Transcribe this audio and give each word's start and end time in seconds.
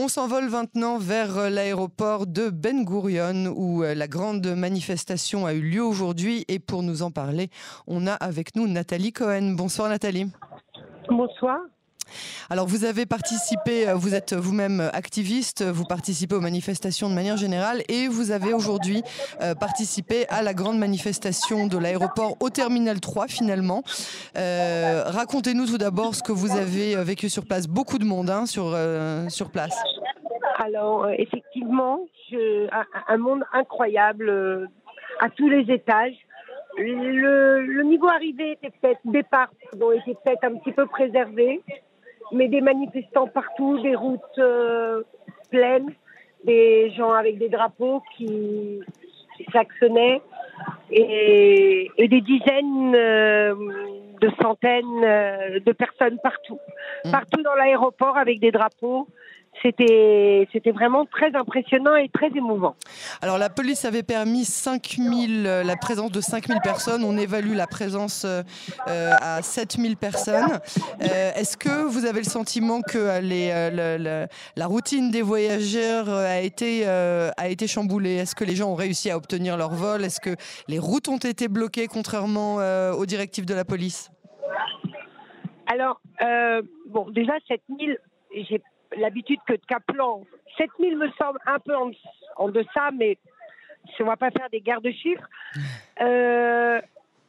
On 0.00 0.06
s'envole 0.06 0.48
maintenant 0.48 0.96
vers 0.96 1.50
l'aéroport 1.50 2.28
de 2.28 2.50
Ben 2.50 2.84
Gurion 2.84 3.52
où 3.56 3.82
la 3.82 4.06
grande 4.06 4.46
manifestation 4.46 5.44
a 5.44 5.54
eu 5.54 5.60
lieu 5.60 5.82
aujourd'hui 5.82 6.44
et 6.46 6.60
pour 6.60 6.84
nous 6.84 7.02
en 7.02 7.10
parler, 7.10 7.50
on 7.88 8.06
a 8.06 8.12
avec 8.12 8.54
nous 8.54 8.68
Nathalie 8.68 9.12
Cohen. 9.12 9.54
Bonsoir 9.56 9.88
Nathalie. 9.88 10.30
Bonsoir. 11.08 11.58
Alors 12.50 12.66
vous 12.66 12.84
avez 12.84 13.06
participé, 13.06 13.88
euh, 13.88 13.94
vous 13.94 14.14
êtes 14.14 14.32
vous-même 14.34 14.80
activiste, 14.92 15.62
vous 15.62 15.84
participez 15.84 16.34
aux 16.34 16.40
manifestations 16.40 17.10
de 17.10 17.14
manière 17.14 17.36
générale 17.36 17.82
et 17.88 18.08
vous 18.08 18.30
avez 18.30 18.52
aujourd'hui 18.52 19.02
euh, 19.42 19.54
participé 19.54 20.26
à 20.28 20.42
la 20.42 20.54
grande 20.54 20.78
manifestation 20.78 21.66
de 21.66 21.76
l'aéroport 21.78 22.36
au 22.40 22.50
terminal 22.50 23.00
3 23.00 23.28
finalement. 23.28 23.82
Euh, 24.36 25.02
racontez-nous 25.06 25.66
tout 25.66 25.78
d'abord 25.78 26.14
ce 26.14 26.22
que 26.22 26.32
vous 26.32 26.56
avez 26.56 26.96
vécu 27.04 27.28
sur 27.28 27.44
place. 27.44 27.66
Beaucoup 27.66 27.98
de 27.98 28.04
monde 28.04 28.30
hein, 28.30 28.46
sur, 28.46 28.70
place. 29.50 29.76
Alors 30.58 31.08
effectivement, 31.10 32.00
un, 33.08 33.16
monde 33.16 33.44
incroyable 33.52 34.68
à 35.20 35.28
tous 35.30 35.48
les 35.48 35.72
étages. 35.72 36.16
Le, 36.78 37.82
niveau 37.82 38.08
arrivé 38.08 38.52
était 38.52 38.70
peut-être 38.70 39.00
départ, 39.04 39.48
était 39.72 40.14
peut-être 40.24 40.44
un 40.44 40.56
petit 40.56 40.72
peu 40.72 40.86
préservé 40.86 41.60
mais 42.32 42.48
des 42.48 42.60
manifestants 42.60 43.26
partout, 43.26 43.78
des 43.80 43.94
routes 43.94 44.38
euh, 44.38 45.02
pleines, 45.50 45.92
des 46.44 46.90
gens 46.90 47.12
avec 47.12 47.38
des 47.38 47.48
drapeaux 47.48 48.02
qui, 48.16 48.80
qui 49.36 49.44
et, 50.90 51.90
et, 51.96 52.08
des 52.08 52.20
dizaines 52.20 52.94
euh, 52.94 53.54
de 54.20 54.30
centaines 54.40 55.04
euh, 55.04 55.60
de 55.60 55.72
personnes 55.72 56.18
partout, 56.22 56.58
mmh. 57.04 57.10
partout 57.10 57.42
dans 57.42 57.54
l'aéroport 57.54 58.16
avec 58.16 58.40
des 58.40 58.50
drapeaux 58.50 59.06
c'était 59.62 60.48
c'était 60.52 60.70
vraiment 60.70 61.04
très 61.06 61.34
impressionnant 61.34 61.96
et 61.96 62.08
très 62.08 62.28
émouvant. 62.28 62.76
Alors 63.22 63.38
la 63.38 63.50
police 63.50 63.84
avait 63.84 64.02
permis 64.02 64.44
5000 64.44 65.46
euh, 65.46 65.62
la 65.64 65.76
présence 65.76 66.10
de 66.10 66.20
5000 66.20 66.60
personnes, 66.62 67.04
on 67.04 67.16
évalue 67.16 67.54
la 67.54 67.66
présence 67.66 68.24
euh, 68.24 68.42
euh, 68.88 69.12
à 69.20 69.42
7000 69.42 69.96
personnes. 69.96 70.60
Est-ce 71.00 71.56
que 71.56 71.84
vous 71.86 72.04
avez 72.04 72.18
le 72.18 72.28
sentiment 72.28 72.80
que 72.82 73.20
les, 73.20 74.28
la, 74.56 74.66
routine 74.66 75.10
des 75.10 75.22
voyageurs 75.22 76.08
a 76.08 76.40
été 76.40 76.86
a 76.86 77.48
été 77.48 77.66
chamboulée? 77.66 78.16
Est-ce 78.16 78.34
que 78.34 78.44
les 78.44 78.56
gens 78.56 78.70
ont 78.70 78.74
réussi 78.74 79.10
à 79.10 79.16
obtenir 79.16 79.56
leur 79.56 79.70
vol? 79.70 80.04
Est-ce 80.04 80.20
que 80.20 80.36
les 80.68 80.78
routes 80.78 81.08
ont 81.08 81.18
été 81.18 81.48
bloquées 81.48 81.86
contrairement 81.86 82.56
aux 82.92 83.06
directives 83.06 83.46
de 83.46 83.54
la 83.54 83.64
police? 83.64 84.10
Alors 85.66 86.00
bon 86.86 87.10
déjà 87.10 87.32
7000 87.48 87.98
j'ai 88.34 88.62
l'habitude 88.96 89.40
que 89.46 89.54
de 89.54 89.64
Kaplan, 89.66 90.24
7000 90.56 90.96
me 90.96 91.10
semble 91.12 91.38
un 91.46 91.58
peu 91.58 91.74
en, 92.36 92.48
deçà, 92.48 92.90
mais 92.92 93.18
on 94.00 94.04
ne 94.04 94.08
va 94.08 94.16
pas 94.16 94.30
faire 94.30 94.48
des 94.50 94.60
guerres 94.60 94.80
de 94.80 94.90
chiffres. 94.90 95.28
Euh, 96.00 96.80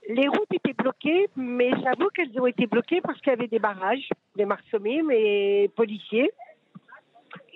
les 0.09 0.27
routes 0.27 0.53
étaient 0.53 0.73
bloquées, 0.73 1.27
mais 1.35 1.71
j'avoue 1.83 2.09
qu'elles 2.09 2.39
ont 2.39 2.45
été 2.45 2.67
bloquées 2.67 3.01
parce 3.01 3.19
qu'il 3.19 3.31
y 3.31 3.33
avait 3.33 3.47
des 3.47 3.57
barrages, 3.57 4.07
des 4.35 4.45
marsommiers, 4.45 5.01
mais 5.01 5.71
policiers. 5.75 6.31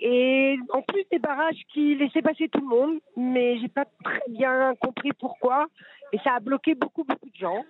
Et 0.00 0.56
en 0.72 0.82
plus 0.82 1.04
des 1.10 1.20
barrages 1.20 1.62
qui 1.72 1.94
laissaient 1.94 2.22
passer 2.22 2.48
tout 2.48 2.60
le 2.60 2.66
monde, 2.66 2.98
mais 3.16 3.58
j'ai 3.58 3.68
pas 3.68 3.84
très 4.02 4.22
bien 4.28 4.74
compris 4.80 5.12
pourquoi. 5.12 5.66
Et 6.12 6.18
ça 6.18 6.34
a 6.34 6.40
bloqué 6.40 6.74
beaucoup, 6.74 7.04
beaucoup 7.04 7.28
de 7.28 7.36
gens. 7.36 7.64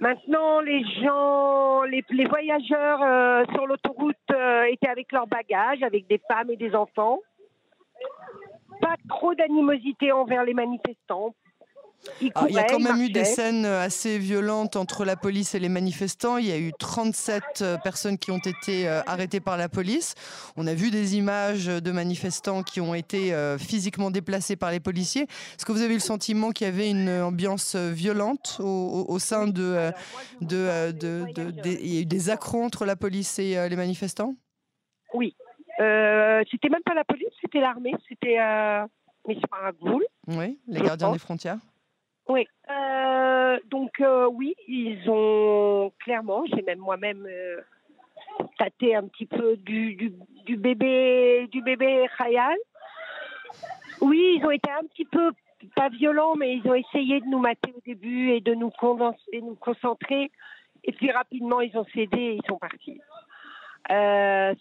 Maintenant, 0.00 0.60
les 0.60 0.82
gens, 1.02 1.82
les, 1.82 2.02
voyageurs 2.26 3.02
euh, 3.02 3.44
sur 3.52 3.66
l'autoroute 3.66 4.16
euh, 4.32 4.62
étaient 4.64 4.88
avec 4.88 5.12
leurs 5.12 5.26
bagages, 5.26 5.82
avec 5.82 6.06
des 6.06 6.18
femmes 6.26 6.50
et 6.50 6.56
des 6.56 6.74
enfants. 6.74 7.18
Pas 8.80 8.94
trop 9.10 9.34
d'animosité 9.34 10.10
envers 10.10 10.44
les 10.44 10.54
manifestants. 10.54 11.34
Ah, 12.34 12.46
il 12.48 12.54
y 12.54 12.58
a 12.58 12.64
quand 12.64 12.80
même 12.80 13.00
eu 13.00 13.10
des 13.10 13.24
scènes 13.24 13.64
euh, 13.64 13.82
assez 13.82 14.18
violentes 14.18 14.76
entre 14.76 15.04
la 15.04 15.16
police 15.16 15.54
et 15.54 15.58
les 15.58 15.68
manifestants. 15.68 16.38
Il 16.38 16.46
y 16.46 16.52
a 16.52 16.58
eu 16.58 16.72
37 16.78 17.42
euh, 17.60 17.76
personnes 17.78 18.18
qui 18.18 18.30
ont 18.30 18.38
été 18.38 18.88
euh, 18.88 19.02
arrêtées 19.06 19.40
par 19.40 19.56
la 19.56 19.68
police. 19.68 20.14
On 20.56 20.66
a 20.66 20.74
vu 20.74 20.90
des 20.90 21.16
images 21.16 21.66
de 21.66 21.92
manifestants 21.92 22.62
qui 22.62 22.80
ont 22.80 22.94
été 22.94 23.34
physiquement 23.58 24.10
déplacés 24.10 24.56
par 24.56 24.70
les 24.70 24.80
policiers. 24.80 25.22
Est-ce 25.22 25.64
que 25.64 25.72
vous 25.72 25.82
avez 25.82 25.92
eu 25.92 25.98
le 25.98 26.00
sentiment 26.00 26.50
qu'il 26.50 26.66
y 26.66 26.70
avait 26.70 26.90
une 26.90 27.10
ambiance 27.10 27.76
violente 27.76 28.56
au, 28.60 29.18
sein 29.18 29.46
de, 29.46 29.92
de, 30.40 30.92
de, 30.92 31.26
Il 31.64 31.94
y 31.94 31.98
a 31.98 32.00
eu 32.02 32.06
des 32.06 32.30
accros 32.30 32.62
entre 32.62 32.84
la 32.84 32.96
police 32.96 33.38
et 33.38 33.68
les 33.68 33.76
manifestants? 33.76 34.34
Oui. 35.14 35.34
Euh, 35.80 36.42
c'était 36.50 36.68
même 36.68 36.82
pas 36.82 36.94
la 36.94 37.04
police, 37.04 37.28
c'était 37.40 37.60
l'armée. 37.60 37.94
C'était 38.08 38.38
euh, 38.38 38.86
Oui, 40.28 40.58
les 40.66 40.80
gardiens 40.80 41.12
des 41.12 41.18
frontières. 41.18 41.58
Oui. 42.30 42.46
Euh, 42.70 43.58
donc 43.70 44.00
euh, 44.00 44.28
oui, 44.28 44.54
ils 44.68 45.10
ont 45.10 45.92
clairement, 45.98 46.44
j'ai 46.46 46.62
même 46.62 46.78
moi-même 46.78 47.26
euh, 47.26 47.60
tâté 48.56 48.94
un 48.94 49.08
petit 49.08 49.26
peu 49.26 49.56
du, 49.56 50.12
bébé 50.46 51.48
du 51.50 51.60
bébé. 51.60 52.06
Oui, 54.00 54.36
ils 54.38 54.46
ont 54.46 54.52
été 54.52 54.70
un 54.70 54.86
petit 54.86 55.06
peu 55.06 55.32
pas 55.74 55.88
violents, 55.88 56.36
mais 56.36 56.54
ils 56.54 56.68
ont 56.68 56.74
essayé 56.74 57.20
de 57.20 57.26
nous 57.26 57.40
mater 57.40 57.72
au 57.76 57.80
début 57.84 58.30
et 58.30 58.40
de 58.40 58.54
nous 58.54 58.70
condenser, 58.70 59.40
nous 59.42 59.56
concentrer. 59.56 60.30
Et 60.84 60.92
puis 60.92 61.10
rapidement, 61.10 61.60
ils 61.60 61.76
ont 61.76 61.86
cédé 61.92 62.16
et 62.16 62.34
ils 62.34 62.46
sont 62.48 62.58
partis. 62.58 63.00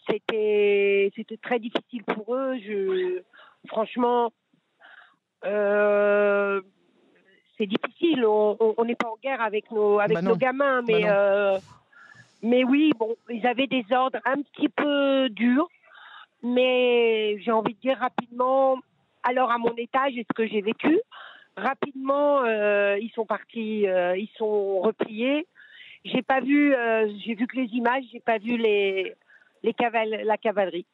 c'était 0.10 1.12
c'était 1.16 1.38
très 1.38 1.60
difficile 1.60 2.04
pour 2.04 2.34
eux. 2.34 2.58
Je 2.66 3.22
franchement. 3.68 4.32
C'est 7.60 7.68
difficile. 7.68 8.26
On 8.26 8.86
n'est 8.86 8.96
pas 8.96 9.10
en 9.10 9.18
guerre 9.22 9.42
avec 9.42 9.70
nos, 9.72 10.00
avec 10.00 10.16
bah 10.16 10.22
nos 10.22 10.36
gamins, 10.36 10.82
mais, 10.88 11.02
bah 11.02 11.12
euh, 11.12 11.60
mais 12.42 12.64
oui, 12.64 12.92
bon, 12.98 13.16
ils 13.30 13.46
avaient 13.46 13.68
des 13.68 13.86
ordres 13.92 14.20
un 14.26 14.42
petit 14.42 14.70
peu 14.70 15.30
durs, 15.30 15.68
mais 16.42 17.40
j'ai 17.42 17.52
envie 17.52 17.74
de 17.74 17.80
dire 17.80 17.98
rapidement, 17.98 18.78
alors 19.24 19.52
à 19.52 19.58
mon 19.58 19.76
étage 19.76 20.14
et 20.18 20.26
ce 20.28 20.34
que 20.34 20.48
j'ai 20.48 20.62
vécu, 20.62 21.00
rapidement, 21.58 22.44
euh, 22.44 22.98
ils 23.00 23.12
sont 23.12 23.26
partis, 23.26 23.88
euh, 23.88 24.16
ils 24.18 24.32
sont 24.38 24.80
repliés. 24.80 25.46
J'ai 26.06 26.22
pas 26.22 26.40
vu, 26.40 26.74
j'ai 27.26 27.36
vu 27.36 27.46
que 27.46 27.58
les 27.58 27.68
images, 27.74 28.06
j'ai 28.14 28.22
pas 28.22 28.38
vu 28.38 28.56
les, 28.56 29.14
les 29.64 29.76
la 30.24 30.38
cavalerie. 30.38 30.86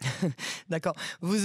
D'accord. 0.70 0.94
Vous, 1.20 1.36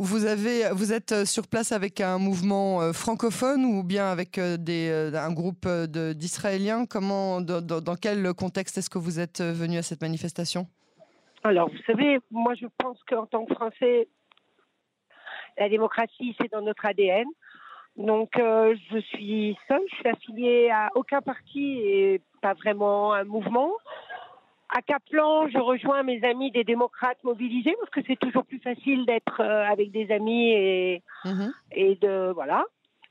vous, 0.00 0.92
êtes 0.92 1.12
euh, 1.12 1.24
sur 1.24 1.48
place 1.48 1.72
avec 1.72 2.00
un 2.00 2.18
mouvement 2.18 2.80
euh, 2.80 2.92
francophone 2.92 3.64
ou 3.64 3.82
bien 3.82 4.06
avec 4.06 4.38
euh, 4.38 4.56
des, 4.56 5.10
un 5.14 5.32
groupe 5.32 5.66
d'Israéliens? 5.66 6.86
Comment, 6.86 7.40
dans, 7.40 7.96
quel 7.96 8.32
contexte 8.34 8.78
est-ce 8.78 8.88
que 8.88 8.98
vous 8.98 9.18
êtes 9.18 9.42
venu 9.42 9.78
à 9.78 9.82
cette 9.82 10.00
manifestation? 10.00 10.66
Alors, 11.42 11.68
vous 11.68 11.82
savez, 11.86 12.18
moi 12.30 12.54
je 12.54 12.66
pense 12.78 12.98
qu'en 13.08 13.26
tant 13.26 13.44
que 13.46 13.54
Français, 13.54 14.08
la 15.56 15.68
démocratie, 15.68 16.36
c'est 16.40 16.50
dans 16.52 16.62
notre 16.62 16.86
ADN. 16.86 17.26
Donc, 17.96 18.30
je 18.36 19.00
suis 19.08 19.56
seule, 19.66 19.82
je 19.90 19.96
suis 19.96 20.08
affiliée 20.08 20.70
à 20.70 20.90
aucun 20.94 21.20
parti 21.20 21.80
et 21.80 22.20
pas 22.40 22.54
vraiment 22.54 23.12
un 23.12 23.24
mouvement. 23.24 23.72
À 24.70 24.82
Kaplan, 24.82 25.48
je 25.48 25.58
rejoins 25.58 26.02
mes 26.02 26.22
amis 26.24 26.50
des 26.50 26.64
démocrates 26.64 27.22
mobilisés 27.24 27.74
parce 27.80 27.90
que 27.90 28.00
c'est 28.06 28.18
toujours 28.18 28.44
plus 28.44 28.58
facile 28.58 29.06
d'être 29.06 29.40
euh, 29.40 29.64
avec 29.64 29.90
des 29.90 30.10
amis 30.10 30.50
et, 30.50 31.02
mhm. 31.24 31.52
et 31.72 31.94
de 31.96 32.32
voilà. 32.34 32.64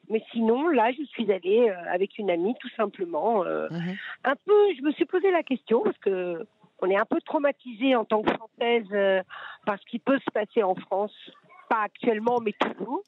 Mais 0.09 0.23
sinon, 0.31 0.67
là, 0.69 0.91
je 0.91 1.03
suis 1.05 1.31
allée 1.31 1.69
euh, 1.69 1.93
avec 1.93 2.17
une 2.17 2.29
amie, 2.29 2.55
tout 2.59 2.69
simplement. 2.77 3.43
Euh, 3.43 3.67
mhm. 3.71 3.97
Un 4.23 4.35
peu, 4.45 4.73
je 4.77 4.83
me 4.83 4.91
suis 4.91 5.05
posé 5.05 5.31
la 5.31 5.43
question 5.43 5.81
parce 5.81 5.97
que 5.97 6.45
on 6.79 6.89
est 6.91 6.97
un 6.97 7.05
peu 7.05 7.19
traumatisé 7.21 7.95
en 7.95 8.05
tant 8.05 8.21
que 8.21 8.31
française 8.31 9.25
par 9.65 9.79
ce 9.79 9.85
qui 9.87 9.97
peut 9.97 10.19
se 10.19 10.31
passer 10.31 10.61
en 10.61 10.75
France, 10.75 11.31
pas 11.69 11.81
actuellement, 11.81 12.37
mais 12.39 12.53
toujours 12.53 13.01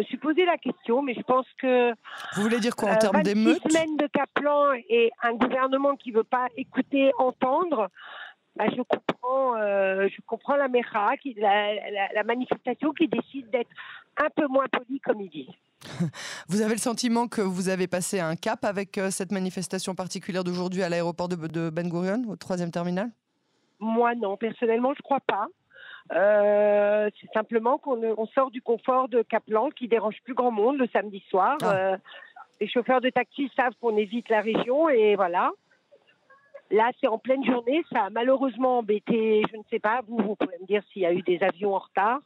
me 0.00 0.04
suis 0.04 0.16
posé 0.16 0.44
la 0.44 0.58
question, 0.58 1.02
mais 1.02 1.14
je 1.14 1.22
pense 1.22 1.46
que. 1.60 1.92
Vous 2.36 2.42
voulez 2.42 2.60
dire 2.60 2.74
quoi 2.74 2.90
en 2.90 2.96
termes 2.96 3.22
d'émeutes 3.22 3.62
semaines 3.68 3.96
de 3.96 4.06
Kaplan 4.06 4.72
et 4.88 5.10
un 5.22 5.34
gouvernement 5.34 5.96
qui 5.96 6.10
ne 6.10 6.16
veut 6.18 6.24
pas 6.24 6.48
écouter, 6.56 7.12
entendre. 7.18 7.88
Bah, 8.56 8.64
je 8.76 8.82
comprends, 8.82 9.56
euh, 9.56 10.08
je 10.08 10.20
comprends 10.26 10.56
la 10.56 10.68
MERA, 10.68 11.16
qui, 11.18 11.34
la, 11.34 12.24
manifestation 12.24 12.92
qui 12.92 13.06
décide 13.06 13.48
d'être 13.50 13.70
un 14.16 14.28
peu 14.34 14.46
moins 14.48 14.66
polie, 14.72 15.00
comme 15.00 15.20
il 15.20 15.30
dit. 15.30 15.48
Vous 16.48 16.60
avez 16.60 16.72
le 16.74 16.80
sentiment 16.80 17.26
que 17.28 17.40
vous 17.40 17.70
avez 17.70 17.86
passé 17.86 18.20
un 18.20 18.36
cap 18.36 18.64
avec 18.66 18.98
euh, 18.98 19.10
cette 19.10 19.32
manifestation 19.32 19.94
particulière 19.94 20.44
d'aujourd'hui 20.44 20.82
à 20.82 20.90
l'aéroport 20.90 21.28
de, 21.28 21.36
de 21.36 21.70
Ben 21.70 21.88
Gurion, 21.88 22.22
au 22.28 22.36
troisième 22.36 22.70
terminal? 22.70 23.10
Moi, 23.78 24.14
non. 24.14 24.36
Personnellement, 24.36 24.92
je 24.92 24.98
ne 24.98 25.04
crois 25.04 25.20
pas. 25.20 25.46
Euh, 26.12 27.08
c'est 27.20 27.32
simplement 27.32 27.78
qu'on 27.78 28.26
sort 28.34 28.50
du 28.50 28.60
confort 28.62 29.08
de 29.08 29.22
Kaplan 29.22 29.70
qui 29.70 29.86
dérange 29.86 30.16
plus 30.24 30.34
grand 30.34 30.50
monde 30.50 30.78
le 30.78 30.88
samedi 30.88 31.22
soir. 31.28 31.56
Ah. 31.62 31.74
Euh, 31.74 31.96
les 32.60 32.68
chauffeurs 32.68 33.00
de 33.00 33.10
taxi 33.10 33.50
savent 33.56 33.74
qu'on 33.80 33.96
évite 33.96 34.28
la 34.28 34.40
région 34.40 34.88
et 34.88 35.16
voilà. 35.16 35.52
Là, 36.70 36.90
c'est 37.00 37.06
en 37.06 37.18
pleine 37.18 37.44
journée. 37.44 37.82
Ça 37.92 38.04
a 38.04 38.10
malheureusement 38.10 38.78
embêté, 38.78 39.42
je 39.50 39.56
ne 39.56 39.62
sais 39.70 39.78
pas, 39.78 40.02
vous, 40.06 40.18
vous 40.18 40.36
pouvez 40.36 40.58
me 40.60 40.66
dire 40.66 40.82
s'il 40.92 41.02
y 41.02 41.06
a 41.06 41.12
eu 41.12 41.22
des 41.22 41.42
avions 41.42 41.74
en 41.74 41.78
retard. 41.78 42.20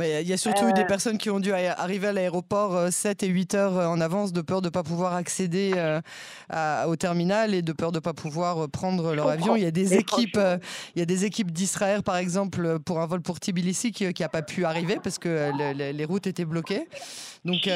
Mais 0.00 0.22
il 0.22 0.28
y 0.28 0.32
a 0.32 0.38
surtout 0.38 0.66
eu 0.66 0.72
des 0.72 0.80
euh. 0.80 0.86
personnes 0.86 1.18
qui 1.18 1.28
ont 1.28 1.40
dû 1.40 1.52
arriver 1.52 2.08
à 2.08 2.12
l'aéroport 2.14 2.90
7 2.90 3.22
euh, 3.22 3.26
et 3.26 3.28
8 3.28 3.54
heures 3.54 3.76
euh, 3.76 3.86
en 3.86 4.00
avance 4.00 4.32
de 4.32 4.40
peur 4.40 4.62
de 4.62 4.68
ne 4.68 4.70
pas 4.70 4.82
pouvoir 4.82 5.14
accéder 5.14 5.74
au 6.86 6.96
terminal 6.96 7.52
et 7.52 7.60
de 7.60 7.72
peur 7.72 7.92
de 7.92 7.98
ne 7.98 8.00
pas 8.00 8.14
pouvoir 8.14 8.70
prendre 8.70 9.14
leur 9.14 9.28
avion. 9.28 9.56
Il 9.56 9.62
y 9.62 9.66
a 9.66 9.70
des 9.70 9.94
équipes, 9.94 10.40
il 10.96 10.98
y 10.98 11.02
a 11.02 11.04
des 11.04 11.26
équipes 11.26 11.50
d'Israël, 11.50 12.02
par 12.02 12.16
exemple, 12.16 12.78
pour 12.78 13.00
un 13.00 13.06
vol 13.06 13.20
pour 13.20 13.40
Tbilissi 13.40 13.92
qui 13.92 14.14
n'a 14.18 14.28
pas 14.30 14.40
pu 14.40 14.64
arriver 14.64 14.98
parce 15.02 15.18
que 15.18 15.52
les 15.74 16.04
routes 16.06 16.26
étaient 16.26 16.46
bloquées. 16.46 16.88
Donc 17.44 17.68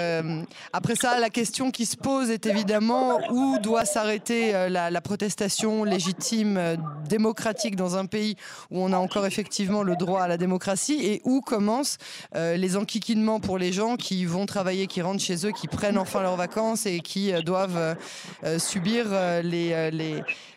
après 0.73 0.94
ça, 0.94 1.21
la 1.21 1.31
question 1.31 1.71
qui 1.71 1.85
se 1.85 1.97
pose 1.97 2.31
est 2.31 2.47
évidemment 2.47 3.21
où 3.31 3.59
doit 3.59 3.85
s'arrêter 3.85 4.53
la, 4.71 4.91
la, 4.91 5.00
protestation 5.03 5.85
légitime, 5.85 6.59
démocratique 7.06 7.76
dans 7.76 7.97
un 7.97 8.06
pays 8.06 8.37
où 8.71 8.81
on 8.81 8.93
a 8.93 8.97
encore 8.97 9.26
effectivement 9.26 9.82
le 9.82 9.97
droit 9.97 10.23
à 10.23 10.29
la 10.29 10.38
démocratie 10.38 11.05
et 11.05 11.21
où 11.25 11.43
commence 11.43 11.99
euh, 12.34 12.56
les 12.56 12.76
enquiquinements 12.76 13.40
pour 13.40 13.58
les 13.58 13.72
gens 13.72 13.96
qui 13.96 14.25
vont 14.25 14.46
travailler, 14.46 14.87
qui 14.87 15.02
rentrent 15.02 15.22
chez 15.22 15.46
eux, 15.46 15.52
qui 15.52 15.69
prennent 15.69 15.99
enfin 15.99 16.22
leurs 16.22 16.37
vacances 16.37 16.87
et 16.87 17.00
qui 17.00 17.32
euh, 17.32 17.40
doivent 17.40 17.96
euh, 18.44 18.58
subir 18.58 19.06
les, 19.43 19.90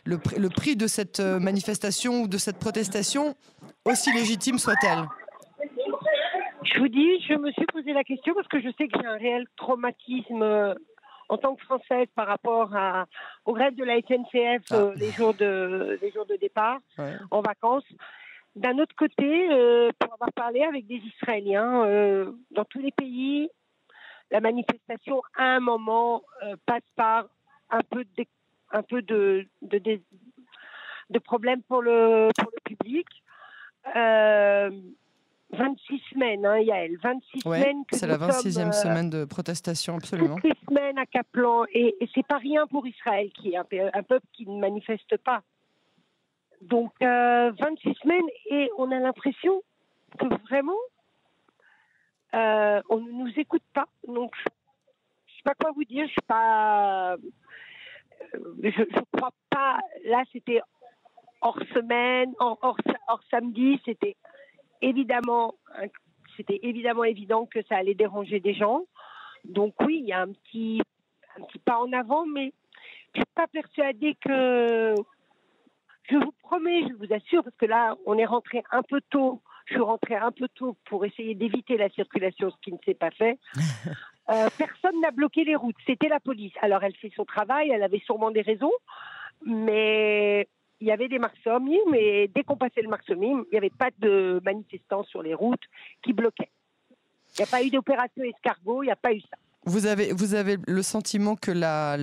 le, 0.05 0.19
le, 0.37 0.49
prix 0.49 0.75
de 0.75 0.87
cette 0.87 1.19
manifestation 1.19 2.21
ou 2.21 2.27
de 2.27 2.37
cette 2.37 2.57
protestation, 2.57 3.35
aussi 3.85 4.11
légitime 4.13 4.57
soit-elle. 4.57 5.05
Je 6.63 6.79
vous 6.79 6.87
dis, 6.87 7.21
je 7.27 7.33
me 7.35 7.51
suis 7.51 7.65
posé 7.65 7.93
la 7.93 8.03
question 8.03 8.33
parce 8.33 8.47
que 8.47 8.59
je 8.59 8.69
sais 8.77 8.87
que 8.87 8.99
j'ai 8.99 9.07
un 9.07 9.17
réel 9.17 9.45
traumatisme 9.55 10.75
en 11.29 11.37
tant 11.37 11.55
que 11.55 11.63
Française 11.63 12.07
par 12.15 12.27
rapport 12.27 12.75
à, 12.75 13.05
au 13.45 13.53
grève 13.53 13.75
de 13.75 13.83
la 13.83 13.97
SNCF 13.97 14.71
ah. 14.71 14.91
les, 14.95 15.11
jours 15.11 15.33
de, 15.33 15.97
les 16.01 16.11
jours 16.11 16.25
de 16.25 16.35
départ 16.35 16.79
en 17.31 17.41
vacances. 17.41 17.85
D'un 18.57 18.79
autre 18.79 18.95
côté, 18.95 19.51
euh, 19.51 19.91
pour 19.99 20.11
avoir 20.15 20.26
parlé 20.47 20.63
avec 20.63 20.87
des 20.87 21.01
Israéliens, 21.13 21.83
euh, 21.85 22.31
dans 22.51 22.63
tous 22.63 22.79
les 22.79 22.91
pays, 22.91 23.49
la 24.31 24.39
manifestation, 24.39 25.21
à 25.35 25.43
un 25.43 25.59
moment, 25.59 26.23
euh, 26.43 26.55
passe 26.65 26.87
par 26.95 27.25
un 27.69 27.81
peu 27.81 28.05
de, 28.15 28.25
un 28.71 28.81
peu 28.81 29.01
de, 29.01 29.45
de, 29.61 31.19
problèmes 31.19 31.61
pour 31.63 31.81
le, 31.81 32.29
pour 32.37 32.49
le 32.55 32.61
public. 32.63 33.07
26 35.49 36.01
semaines, 36.13 36.45
hein, 36.45 36.59
Yael, 36.59 36.97
26 36.97 37.41
semaines. 37.41 37.83
C'est 37.91 38.07
la 38.07 38.17
26e 38.17 38.71
semaine 38.71 39.09
de 39.09 39.25
protestation, 39.25 39.95
absolument. 39.95 40.35
Toutes 40.35 40.53
semaines 40.69 40.97
à 40.97 41.05
Kaplan, 41.05 41.65
et, 41.73 41.95
et 41.99 42.09
c'est 42.15 42.25
pas 42.25 42.37
rien 42.37 42.67
pour 42.67 42.87
Israël, 42.87 43.29
qui 43.33 43.53
est 43.53 43.57
un 43.57 44.03
peuple 44.03 44.25
qui 44.31 44.47
ne 44.47 44.59
manifeste 44.59 45.17
pas. 45.17 45.41
Donc, 46.61 46.93
26 46.99 47.05
euh, 47.05 47.93
semaines 48.01 48.29
et 48.49 48.69
on 48.77 48.91
a 48.91 48.99
l'impression 48.99 49.61
que 50.17 50.25
vraiment, 50.47 50.77
euh, 52.33 52.81
on 52.89 52.99
ne 53.01 53.11
nous 53.11 53.31
écoute 53.37 53.63
pas. 53.73 53.87
Donc, 54.07 54.33
je 54.35 54.43
ne 54.43 55.37
sais 55.37 55.43
pas 55.43 55.55
quoi 55.55 55.71
vous 55.71 55.85
dire. 55.85 56.07
Je 56.07 56.21
pas. 56.25 57.13
Euh, 57.13 57.17
je 58.63 58.81
ne 58.81 59.17
crois 59.17 59.31
pas. 59.49 59.79
Là, 60.05 60.23
c'était 60.31 60.61
hors 61.41 61.59
semaine, 61.73 62.33
hors, 62.39 62.79
samedi. 63.29 63.79
C'était 63.85 64.15
évidemment, 64.81 65.55
c'était 66.35 66.59
évidemment 66.63 67.03
évident 67.03 67.45
que 67.45 67.61
ça 67.63 67.77
allait 67.77 67.95
déranger 67.95 68.39
des 68.39 68.53
gens. 68.53 68.83
Donc 69.45 69.73
oui, 69.81 69.99
il 69.99 70.05
y 70.07 70.13
a 70.13 70.21
un 70.21 70.31
petit, 70.31 70.81
pas 71.65 71.79
en 71.79 71.91
avant, 71.93 72.25
mais 72.25 72.53
je 73.13 73.19
suis 73.19 73.33
pas 73.33 73.47
persuadée 73.47 74.15
que 74.15 74.95
je 76.09 76.15
vous 76.15 76.33
promets, 76.43 76.87
je 76.87 76.93
vous 76.93 77.13
assure, 77.13 77.43
parce 77.43 77.55
que 77.57 77.65
là, 77.65 77.95
on 78.05 78.17
est 78.17 78.25
rentré 78.25 78.63
un 78.71 78.81
peu 78.81 79.01
tôt. 79.09 79.41
Je 79.67 79.73
suis 79.73 79.81
rentrée 79.81 80.15
un 80.15 80.31
peu 80.31 80.47
tôt 80.55 80.77
pour 80.85 81.05
essayer 81.05 81.35
d'éviter 81.35 81.75
la 81.77 81.89
circulation, 81.89 82.49
ce 82.49 82.55
qui 82.61 82.71
ne 82.71 82.77
s'est 82.85 82.93
pas 82.93 83.11
fait. 83.11 83.37
Euh, 84.29 84.49
personne 84.57 84.99
n'a 84.99 85.11
bloqué 85.11 85.45
les 85.45 85.55
routes. 85.55 85.77
C'était 85.85 86.09
la 86.09 86.19
police. 86.19 86.51
Alors, 86.61 86.83
elle 86.83 86.93
fait 86.97 87.13
son 87.15 87.23
travail. 87.23 87.69
Elle 87.69 87.81
avait 87.81 88.01
sûrement 88.05 88.29
des 88.29 88.41
raisons, 88.41 88.73
mais 89.45 90.49
il 90.81 90.87
y 90.87 90.91
avait 90.91 91.07
des 91.07 91.17
marsommes. 91.17 91.69
Mais 91.89 92.27
dès 92.35 92.43
qu'on 92.43 92.57
passait 92.57 92.81
le 92.81 92.89
marsomim, 92.89 93.45
il 93.45 93.51
n'y 93.53 93.57
avait 93.57 93.69
pas 93.69 93.89
de 93.99 94.41
manifestants 94.43 95.05
sur 95.05 95.21
les 95.21 95.33
routes 95.33 95.63
qui 96.01 96.11
bloquaient. 96.11 96.51
Il 96.89 97.41
n'y 97.41 97.43
a 97.43 97.47
pas 97.49 97.63
eu 97.63 97.69
d'opération 97.69 98.21
escargot. 98.21 98.83
Il 98.83 98.87
n'y 98.87 98.91
a 98.91 98.97
pas 98.97 99.13
eu 99.13 99.21
ça. 99.21 99.37
Vous 99.65 99.85
avez, 99.85 100.13
vous 100.13 100.33
avez 100.33 100.55
le 100.65 100.81
sentiment 100.81 101.35
que 101.35 101.51
la, 101.51 101.97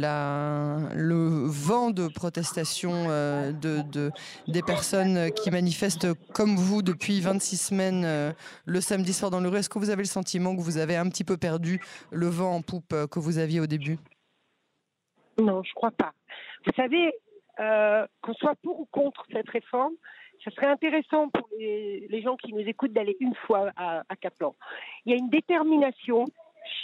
le 0.95 1.47
vent 1.47 1.91
de 1.91 2.09
protestation 2.09 2.93
euh, 3.09 3.53
de, 3.53 3.81
de, 3.91 4.11
des 4.49 4.61
personnes 4.61 5.31
qui 5.33 5.51
manifestent 5.51 6.13
comme 6.35 6.57
vous 6.57 6.83
depuis 6.83 7.21
26 7.21 7.57
semaines 7.57 8.05
euh, 8.05 8.33
le 8.67 8.81
samedi 8.83 9.15
soir 9.15 9.31
dans 9.31 9.41
le 9.41 9.49
rue, 9.49 9.59
est-ce 9.59 9.71
que 9.71 9.79
vous 9.79 9.89
avez 9.89 10.03
le 10.03 10.09
sentiment 10.09 10.55
que 10.55 10.61
vous 10.61 10.77
avez 10.77 10.97
un 10.97 11.09
petit 11.09 11.25
peu 11.25 11.39
perdu 11.39 11.81
le 12.11 12.27
vent 12.27 12.55
en 12.55 12.61
poupe 12.61 12.93
euh, 12.93 13.07
que 13.07 13.19
vous 13.19 13.39
aviez 13.39 13.61
au 13.61 13.67
début? 13.67 13.99
Non, 15.39 15.63
je 15.63 15.73
crois 15.73 15.91
pas. 15.91 16.13
Vous 16.67 16.73
savez, 16.77 17.13
qu'on 17.57 18.35
soit 18.35 18.55
pour 18.63 18.81
ou 18.81 18.89
contre 18.91 19.25
cette 19.33 19.49
réforme, 19.49 19.95
ce 20.45 20.51
serait 20.51 20.67
intéressant 20.67 21.29
pour 21.29 21.49
les, 21.59 22.21
gens 22.23 22.37
qui 22.37 22.53
nous 22.53 22.61
écoutent 22.61 22.93
d'aller 22.93 23.17
une 23.21 23.35
fois 23.47 23.71
à, 23.77 24.03
Kaplan. 24.21 24.55
Il 25.05 25.13
y 25.13 25.15
a 25.15 25.19
une 25.19 25.31
détermination 25.31 26.27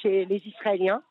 chez 0.00 0.24
les 0.24 0.42
Israéliens 0.46 1.02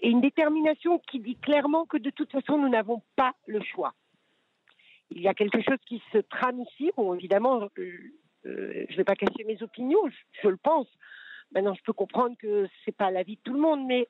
et 0.00 0.10
une 0.10 0.20
détermination 0.20 0.98
qui 1.10 1.20
dit 1.20 1.36
clairement 1.36 1.84
que 1.86 1.96
de 1.96 2.10
toute 2.10 2.30
façon, 2.30 2.58
nous 2.58 2.68
n'avons 2.68 3.02
pas 3.16 3.32
le 3.46 3.60
choix. 3.62 3.94
Il 5.10 5.22
y 5.22 5.28
a 5.28 5.34
quelque 5.34 5.60
chose 5.62 5.78
qui 5.86 6.02
se 6.12 6.18
trame 6.18 6.60
ici. 6.60 6.92
Bon, 6.96 7.14
évidemment, 7.14 7.62
euh, 7.62 7.68
euh, 8.46 8.84
je 8.88 8.92
ne 8.92 8.96
vais 8.96 9.04
pas 9.04 9.16
cacher 9.16 9.44
mes 9.44 9.62
opinions, 9.62 10.00
je, 10.42 10.48
le 10.48 10.56
pense. 10.56 10.86
Maintenant, 11.52 11.74
je 11.74 11.82
peux 11.82 11.92
comprendre 11.92 12.36
que 12.38 12.66
ce 12.66 12.72
n'est 12.86 12.92
pas 12.92 13.10
l'avis 13.10 13.36
de 13.36 13.40
tout 13.42 13.54
le 13.54 13.60
monde, 13.60 13.86
mais 13.86 14.06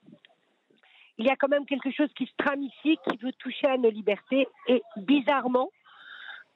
il 1.19 1.26
y 1.26 1.31
a 1.31 1.37
quand 1.37 1.49
même 1.49 1.66
quelque 1.66 1.90
chose 1.90 2.12
qui 2.14 2.26
se 2.26 2.32
trame 2.37 2.62
ici, 2.62 2.99
qui 3.08 3.16
veut 3.19 3.32
toucher 3.32 3.69
à 3.69 3.78
nos 3.78 3.90
libertés. 3.90 4.49
Et 4.66 4.82
bizarrement, 4.96 5.70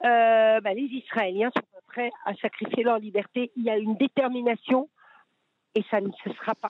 euh, 0.03 0.59
bah, 0.61 0.73
les 0.73 0.83
Israéliens 0.83 1.51
sont 1.55 1.81
prêts 1.87 2.11
à 2.25 2.35
sacrifier 2.35 2.83
leur 2.83 2.99
liberté. 2.99 3.51
Il 3.55 3.63
y 3.63 3.69
a 3.69 3.77
une 3.77 3.95
détermination 3.95 4.89
et 5.75 5.83
ça 5.89 6.01
ne 6.01 6.11
se 6.11 6.31
sera 6.33 6.53
pas. 6.55 6.69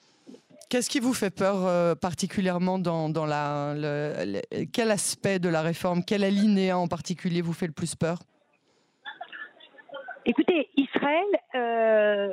Qu'est-ce 0.73 0.89
qui 0.89 0.99
vous 0.99 1.13
fait 1.13 1.29
peur 1.29 1.67
euh, 1.67 1.93
particulièrement 1.93 2.79
dans, 2.79 3.07
dans 3.07 3.27
la, 3.27 3.75
quel 4.73 4.89
aspect 4.89 5.37
de 5.37 5.47
la 5.47 5.61
réforme, 5.61 6.03
quel 6.03 6.23
alinéa 6.23 6.79
en 6.79 6.87
particulier 6.87 7.43
vous 7.43 7.53
fait 7.53 7.67
le 7.67 7.73
plus 7.73 7.93
peur? 7.93 8.17
Écoutez, 10.25 10.69
Israël, 10.75 11.27
euh, 11.53 12.27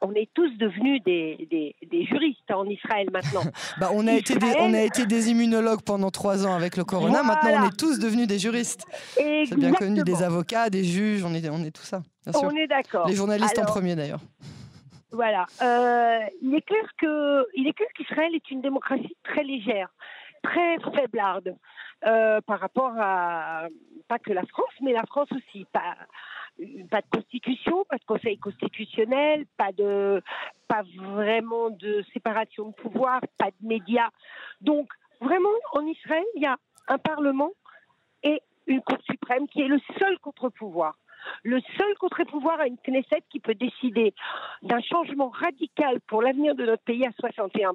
on 0.00 0.14
est 0.14 0.30
tous 0.32 0.56
devenus 0.56 1.02
des, 1.04 1.46
des, 1.50 2.04
juristes 2.06 2.50
en 2.50 2.64
Israël 2.64 3.10
maintenant. 3.12 3.42
bah, 3.78 3.90
on, 3.92 4.06
a 4.06 4.14
été 4.14 4.36
des, 4.36 4.54
on 4.60 4.72
a 4.72 4.80
été 4.80 5.04
des 5.04 5.28
immunologues 5.28 5.82
pendant 5.82 6.10
trois 6.10 6.46
ans 6.46 6.54
avec 6.54 6.78
le 6.78 6.84
corona, 6.84 7.22
maintenant 7.22 7.64
on 7.64 7.68
est 7.68 7.76
tous 7.76 7.98
devenus 7.98 8.26
des 8.26 8.38
juristes. 8.38 8.86
C'est 9.18 9.54
bien 9.54 9.74
connu, 9.74 10.02
des 10.02 10.22
avocats, 10.22 10.70
des 10.70 10.84
juges, 10.84 11.24
on 11.24 11.34
est, 11.34 11.46
on 11.50 11.62
est 11.62 11.72
tout 11.72 11.84
ça. 11.84 12.02
On 12.32 12.56
est 12.56 12.68
d'accord. 12.68 13.06
Les 13.06 13.16
journalistes 13.16 13.58
en 13.58 13.66
premier 13.66 13.96
d'ailleurs. 13.96 14.20
Voilà. 15.12 15.46
Euh, 15.60 16.26
il 16.40 16.54
est 16.54 16.62
clair 16.62 16.84
que 16.96 17.46
il 17.54 17.68
est 17.68 17.74
clair 17.74 17.88
qu'Israël 17.94 18.34
est 18.34 18.50
une 18.50 18.62
démocratie 18.62 19.16
très 19.22 19.44
légère, 19.44 19.88
très 20.42 20.78
faiblarde 20.94 21.54
euh, 22.06 22.40
par 22.40 22.60
rapport 22.60 22.94
à 22.98 23.68
pas 24.08 24.18
que 24.18 24.32
la 24.32 24.44
France, 24.46 24.72
mais 24.80 24.92
la 24.92 25.04
France 25.04 25.28
aussi. 25.32 25.66
Pas 26.90 27.00
de 27.00 27.06
constitution, 27.10 27.84
pas 27.88 27.96
de 27.96 28.04
conseil 28.04 28.38
constitutionnel, 28.38 29.46
pas 29.56 29.70
pas 30.68 30.82
vraiment 30.96 31.70
de 31.70 32.04
séparation 32.12 32.68
de 32.68 32.74
pouvoir, 32.74 33.20
pas 33.38 33.50
de 33.50 33.66
médias. 33.66 34.10
Donc 34.60 34.88
vraiment 35.20 35.48
en 35.72 35.86
Israël, 35.86 36.24
il 36.36 36.42
y 36.42 36.46
a 36.46 36.56
un 36.88 36.98
parlement 36.98 37.52
et 38.22 38.42
une 38.66 38.80
Cour 38.82 38.98
suprême 39.10 39.48
qui 39.48 39.62
est 39.62 39.68
le 39.68 39.80
seul 39.98 40.18
contre-pouvoir 40.18 40.96
le 41.42 41.60
seul 41.76 41.94
contre-pouvoir 41.98 42.60
à 42.60 42.66
une 42.66 42.78
Knesset 42.78 43.22
qui 43.30 43.40
peut 43.40 43.54
décider 43.54 44.14
d'un 44.62 44.80
changement 44.80 45.28
radical 45.28 46.00
pour 46.06 46.22
l'avenir 46.22 46.54
de 46.54 46.66
notre 46.66 46.82
pays 46.82 47.06
à 47.06 47.10
61%. 47.10 47.74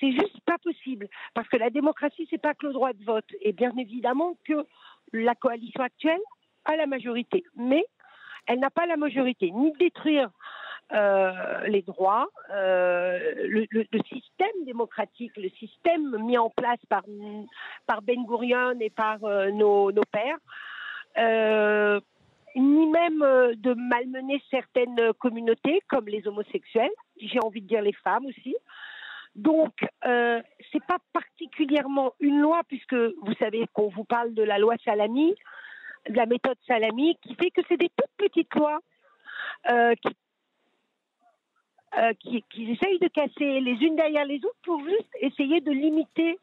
C'est 0.00 0.12
juste 0.12 0.40
pas 0.46 0.58
possible 0.58 1.08
parce 1.34 1.48
que 1.48 1.56
la 1.56 1.70
démocratie 1.70 2.26
c'est 2.30 2.40
pas 2.40 2.54
que 2.54 2.66
le 2.66 2.72
droit 2.72 2.92
de 2.92 3.04
vote. 3.04 3.26
Et 3.42 3.52
bien 3.52 3.72
évidemment 3.76 4.36
que 4.44 4.66
la 5.12 5.34
coalition 5.34 5.82
actuelle 5.82 6.20
a 6.64 6.76
la 6.76 6.86
majorité, 6.86 7.44
mais 7.56 7.84
elle 8.46 8.60
n'a 8.60 8.70
pas 8.70 8.86
la 8.86 8.96
majorité. 8.96 9.50
Ni 9.50 9.72
de 9.72 9.78
détruire 9.78 10.30
euh, 10.92 11.66
les 11.66 11.82
droits, 11.82 12.28
euh, 12.50 13.18
le, 13.44 13.66
système 14.08 14.64
démocratique, 14.64 15.32
le 15.36 15.50
système 15.50 16.16
mis 16.24 16.38
en 16.38 16.48
place 16.48 16.80
par, 16.88 17.02
Ben 18.02 18.24
Gurion 18.24 18.80
et 18.80 18.88
par 18.88 19.22
euh, 19.24 19.50
nos, 19.50 19.92
pères, 20.10 20.38
ni 22.58 22.86
même 22.86 23.22
euh, 23.22 23.54
de 23.56 23.74
malmener 23.74 24.42
certaines 24.50 25.12
communautés 25.14 25.80
comme 25.88 26.06
les 26.06 26.26
homosexuels, 26.26 26.90
j'ai 27.20 27.40
envie 27.40 27.62
de 27.62 27.66
dire 27.66 27.82
les 27.82 27.92
femmes 27.92 28.26
aussi. 28.26 28.54
Donc, 29.38 29.72
euh, 30.04 30.42
c'est 30.72 30.84
pas 30.84 30.98
particulièrement 31.12 32.12
une 32.18 32.40
loi, 32.40 32.62
puisque 32.66 32.94
vous 32.94 33.34
savez 33.38 33.66
qu'on 33.72 33.88
vous 33.88 34.04
parle 34.04 34.34
de 34.34 34.42
la 34.42 34.58
loi 34.58 34.74
Salami, 34.84 35.32
de 36.08 36.16
la 36.16 36.26
méthode 36.26 36.56
Salami, 36.66 37.16
qui 37.22 37.36
fait 37.36 37.50
que 37.50 37.60
c'est 37.68 37.76
des 37.76 37.90
toutes 37.96 38.28
petites 38.28 38.52
lois 38.56 38.80
euh, 39.70 39.94
euh, 41.98 42.12
qui, 42.18 42.44
essayent 42.56 42.98
de 42.98 43.08
casser 43.08 43.60
les 43.60 43.74
unes 43.74 43.94
derrière 43.94 44.24
les 44.24 44.38
autres 44.44 44.58
pour 44.64 44.80
juste 44.80 45.08
essayer 45.20 45.60
de 45.60 45.70
limiter 45.70 46.38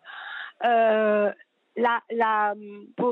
la, 1.75 2.01
la, 2.09 2.53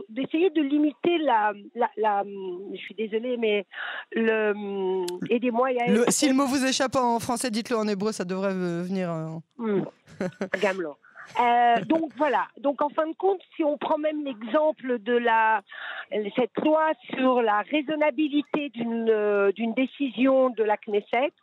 d'essayer 0.10 0.50
de 0.50 0.62
limiter 0.62 1.18
la, 1.20 1.54
la, 1.98 2.24
je 2.72 2.78
suis 2.78 2.96
désolée, 2.96 3.38
mais 3.38 3.66
le, 4.12 4.54
aidez-moi. 5.30 5.70
Si 6.10 6.28
le 6.28 6.34
mot 6.34 6.46
vous 6.46 6.66
échappe 6.66 6.96
en 6.96 7.20
français, 7.20 7.52
dites-le 7.52 7.78
en 7.78 7.88
hébreu, 7.88 8.12
ça 8.12 8.24
devrait 8.26 8.54
venir. 8.54 9.10
Hmm. 9.58 9.84
Gamelot. 10.62 10.98
Euh, 11.40 11.82
donc 11.86 12.12
voilà. 12.18 12.48
Donc 12.60 12.82
en 12.82 12.90
fin 12.90 13.08
de 13.08 13.16
compte, 13.16 13.40
si 13.56 13.64
on 13.64 13.78
prend 13.78 13.98
même 13.98 14.24
l'exemple 14.24 15.00
de 15.00 15.14
la 15.14 15.62
cette 16.36 16.58
loi 16.64 16.92
sur 17.16 17.42
la 17.42 17.62
raisonnabilité 17.62 18.70
d'une 18.70 19.10
euh, 19.10 19.52
d'une 19.52 19.74
décision 19.74 20.50
de 20.52 20.64
la 20.64 20.78
Knesset, 20.78 21.34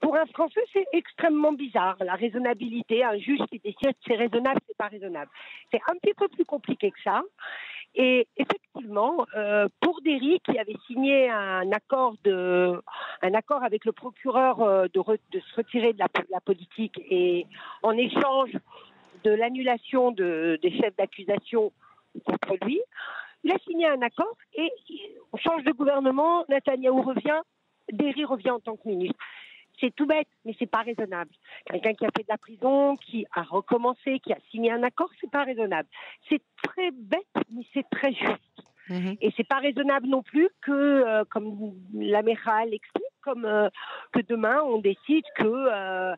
pour 0.00 0.16
un 0.16 0.26
Français, 0.26 0.60
c'est 0.72 0.86
extrêmement 0.92 1.52
bizarre. 1.52 1.96
La 2.00 2.14
raisonnabilité, 2.14 3.04
un 3.04 3.18
juge 3.18 3.40
qui 3.50 3.58
décide 3.58 3.94
c'est 4.06 4.16
raisonnable, 4.16 4.60
c'est 4.66 4.76
pas 4.76 4.88
raisonnable. 4.88 5.30
C'est 5.70 5.80
un 5.90 5.94
petit 5.96 6.14
peu 6.14 6.28
plus 6.28 6.44
compliqué 6.44 6.90
que 6.90 7.02
ça. 7.02 7.22
Et 7.94 8.28
effectivement, 8.36 9.26
euh, 9.36 9.68
pour 9.80 10.00
Derry, 10.02 10.40
qui 10.44 10.58
avait 10.58 10.76
signé 10.86 11.28
un 11.28 11.70
accord 11.72 12.14
de, 12.24 12.80
un 13.22 13.34
accord 13.34 13.64
avec 13.64 13.84
le 13.84 13.92
procureur 13.92 14.60
euh, 14.60 14.86
de, 14.94 15.00
de, 15.32 15.40
se 15.40 15.54
retirer 15.56 15.92
de 15.92 15.98
la, 15.98 16.06
de 16.06 16.30
la, 16.30 16.40
politique 16.40 17.00
et 17.10 17.46
en 17.82 17.92
échange 17.92 18.52
de 19.24 19.32
l'annulation 19.32 20.12
de, 20.12 20.58
des 20.62 20.70
chefs 20.70 20.96
d'accusation 20.96 21.72
contre 22.24 22.64
lui, 22.64 22.80
il 23.42 23.52
a 23.52 23.58
signé 23.66 23.86
un 23.86 24.02
accord 24.02 24.36
et 24.54 24.70
on 25.32 25.36
change 25.38 25.64
de 25.64 25.72
gouvernement. 25.72 26.44
Netanyahou 26.48 27.02
revient, 27.02 27.40
Derry 27.92 28.24
revient 28.24 28.50
en 28.50 28.60
tant 28.60 28.76
que 28.76 28.88
ministre. 28.88 29.18
C'est 29.80 29.94
tout 29.94 30.06
bête, 30.06 30.28
mais 30.44 30.54
c'est 30.58 30.70
pas 30.70 30.82
raisonnable. 30.82 31.30
Quelqu'un 31.66 31.94
qui 31.94 32.04
a 32.04 32.10
fait 32.16 32.22
de 32.22 32.28
la 32.28 32.38
prison, 32.38 32.96
qui 32.96 33.26
a 33.34 33.42
recommencé, 33.42 34.20
qui 34.20 34.32
a 34.32 34.38
signé 34.50 34.70
un 34.70 34.82
accord, 34.82 35.10
c'est 35.20 35.30
pas 35.30 35.44
raisonnable. 35.44 35.88
C'est 36.28 36.42
très 36.62 36.90
bête, 36.90 37.26
mais 37.50 37.62
c'est 37.72 37.88
très 37.90 38.12
juste. 38.12 38.50
Mhm. 38.90 39.16
Et 39.20 39.32
c'est 39.36 39.46
pas 39.46 39.58
raisonnable 39.58 40.08
non 40.08 40.22
plus 40.22 40.48
que, 40.62 40.72
euh, 40.72 41.24
comme 41.30 41.74
la 41.94 42.22
Méral 42.22 42.74
explique, 42.74 43.04
comme 43.22 43.44
euh, 43.44 43.68
que 44.12 44.20
demain 44.20 44.60
on 44.64 44.78
décide 44.78 45.24
que 45.36 45.44
euh, 45.46 46.14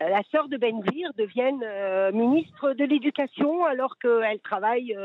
la 0.00 0.22
sœur 0.30 0.48
de 0.48 0.56
Benvir 0.56 1.12
devienne 1.18 1.62
ministre 2.12 2.72
de 2.72 2.84
l'Éducation 2.84 3.64
alors 3.66 3.98
qu'elle 3.98 4.40
travaille, 4.40 4.96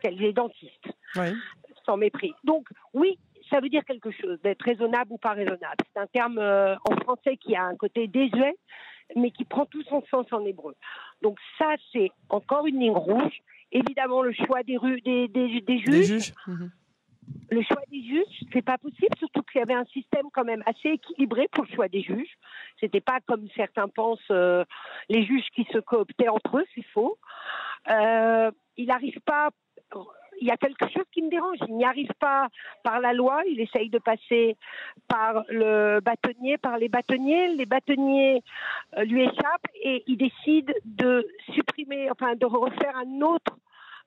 qu'elle 0.00 0.22
est 0.22 0.32
dentiste. 0.32 0.86
Sans 1.84 1.96
mépris. 1.96 2.32
Donc 2.44 2.68
oui, 2.94 3.18
ça 3.50 3.60
veut 3.60 3.68
dire 3.68 3.84
quelque 3.84 4.10
chose, 4.10 4.40
d'être 4.42 4.62
raisonnable 4.62 5.12
ou 5.12 5.18
pas 5.18 5.32
raisonnable. 5.32 5.76
C'est 5.92 6.00
un 6.00 6.06
terme 6.06 6.38
euh, 6.38 6.76
en 6.88 6.96
français 7.02 7.36
qui 7.36 7.54
a 7.54 7.64
un 7.64 7.76
côté 7.76 8.06
désuet, 8.06 8.56
mais 9.14 9.30
qui 9.30 9.44
prend 9.44 9.66
tout 9.66 9.82
son 9.84 10.02
sens 10.10 10.26
en 10.32 10.44
hébreu. 10.44 10.74
Donc 11.22 11.38
ça, 11.58 11.74
c'est 11.92 12.10
encore 12.28 12.66
une 12.66 12.80
ligne 12.80 12.90
rouge. 12.90 13.40
Évidemment, 13.72 14.22
le 14.22 14.32
choix 14.32 14.62
des, 14.62 14.78
des, 15.04 15.28
des, 15.28 15.60
des 15.60 15.78
juges. 15.78 16.32
Mhm. 16.46 16.70
Le 17.50 17.60
choix 17.62 17.82
des 17.90 18.02
juges, 18.02 18.44
c'est 18.52 18.62
pas 18.62 18.78
possible, 18.78 19.16
surtout 19.18 19.42
qu'il 19.42 19.58
y 19.58 19.62
avait 19.62 19.74
un 19.74 19.84
système 19.86 20.26
quand 20.32 20.44
même 20.44 20.62
assez 20.64 20.90
équilibré 20.90 21.48
pour 21.50 21.64
le 21.64 21.74
choix 21.74 21.88
des 21.88 22.02
juges. 22.02 22.38
C'était 22.78 23.00
pas 23.00 23.18
comme 23.26 23.48
certains 23.56 23.88
pensent 23.88 24.20
euh, 24.30 24.64
les 25.08 25.24
juges 25.24 25.46
qui 25.52 25.66
se 25.72 25.78
cooptaient 25.78 26.28
entre 26.28 26.58
eux, 26.58 26.64
c'est 26.74 26.86
faux. 26.94 27.18
Euh, 27.90 28.50
il 28.76 28.86
n'arrive 28.86 29.18
pas 29.20 29.50
il 30.40 30.46
y 30.46 30.50
a 30.50 30.56
quelque 30.56 30.88
chose 30.90 31.04
qui 31.12 31.22
me 31.22 31.30
dérange. 31.30 31.58
Il 31.68 31.76
n'y 31.76 31.84
arrive 31.84 32.12
pas 32.18 32.48
par 32.82 33.00
la 33.00 33.12
loi, 33.12 33.42
il 33.48 33.60
essaye 33.60 33.90
de 33.90 33.98
passer 33.98 34.56
par 35.08 35.44
le 35.48 36.00
bâtonnier, 36.00 36.58
par 36.58 36.78
les 36.78 36.88
bâtonniers. 36.88 37.54
Les 37.54 37.66
bâtonniers 37.66 38.42
euh, 38.96 39.04
lui 39.04 39.22
échappent 39.22 39.68
et 39.82 40.04
il 40.06 40.16
décide 40.16 40.74
de 40.84 41.26
supprimer, 41.54 42.10
enfin 42.10 42.34
de 42.34 42.46
refaire 42.46 42.96
un 42.96 43.20
autre 43.22 43.56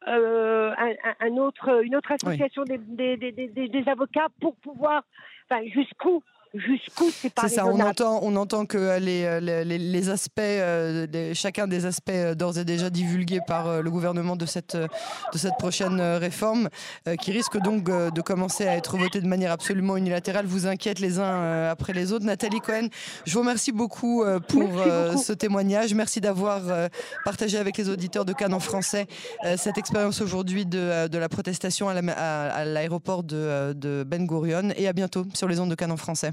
euh, 0.07 0.73
un, 1.19 1.37
autre, 1.37 1.83
une 1.83 1.95
autre 1.95 2.13
association 2.13 2.63
des, 2.63 2.77
des, 2.77 3.17
des, 3.17 3.47
des, 3.47 3.89
avocats 3.89 4.27
pour 4.39 4.55
pouvoir, 4.55 5.03
enfin, 5.49 5.61
jusqu'où 5.67 6.23
jusqu'où 6.53 7.09
c'est 7.11 7.33
pas 7.33 7.43
C'est 7.43 7.55
ça, 7.55 7.65
on 7.65 7.79
entend, 7.79 8.19
on 8.23 8.35
entend 8.35 8.65
que 8.65 8.99
les, 8.99 9.39
les, 9.41 9.77
les 9.77 10.09
aspects, 10.09 10.39
euh, 10.39 11.05
chacun 11.33 11.67
des 11.67 11.85
aspects 11.85 12.09
euh, 12.09 12.35
d'ores 12.35 12.57
et 12.57 12.65
déjà 12.65 12.89
divulgués 12.89 13.39
par 13.45 13.67
euh, 13.67 13.81
le 13.81 13.91
gouvernement 13.91 14.35
de 14.35 14.45
cette, 14.45 14.75
de 14.75 15.37
cette 15.37 15.57
prochaine 15.57 16.01
réforme, 16.01 16.69
qui 17.21 17.31
risque 17.31 17.57
donc 17.57 17.83
de 17.83 18.21
commencer 18.21 18.67
à 18.67 18.75
être 18.75 18.97
voté 18.97 19.21
de 19.21 19.27
manière 19.27 19.51
absolument 19.51 19.97
unilatérale, 19.97 20.45
vous 20.45 20.67
inquiète 20.67 20.99
les 20.99 21.19
uns 21.19 21.69
après 21.69 21.93
les 21.93 22.11
autres. 22.11 22.25
Nathalie 22.25 22.59
Cohen, 22.59 22.87
je 23.25 23.33
vous 23.33 23.39
remercie 23.39 23.71
beaucoup 23.71 24.23
pour 24.47 24.69
ce 25.17 25.33
témoignage. 25.33 25.93
Merci 25.93 26.21
d'avoir 26.21 26.61
partagé 27.25 27.57
avec 27.57 27.77
les 27.77 27.89
auditeurs 27.89 28.25
de 28.25 28.33
Cannes 28.33 28.53
en 28.53 28.59
français 28.59 29.07
cette 29.57 29.77
expérience 29.77 30.21
aujourd'hui 30.21 30.65
de, 30.65 31.07
de, 31.07 31.17
la 31.17 31.29
protestation 31.29 31.89
à 31.89 32.65
l'aéroport 32.65 33.23
de, 33.23 33.73
de 33.73 34.03
Ben 34.05 34.25
Gurion. 34.25 34.69
Et 34.75 34.87
à 34.87 34.93
bientôt 34.93 35.25
sur 35.33 35.47
les 35.47 35.59
ondes 35.59 35.69
de 35.69 35.75
Cannes 35.75 35.91
en 35.91 35.97
français. 35.97 36.31